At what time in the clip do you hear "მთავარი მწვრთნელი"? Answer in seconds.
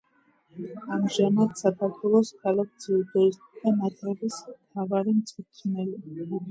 4.53-6.07